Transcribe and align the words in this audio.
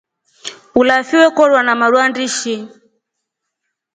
Ulavi 0.79 1.15
wekorwa 1.21 1.59
na 1.63 1.73
maru 1.79 1.97
andishi. 2.05 2.55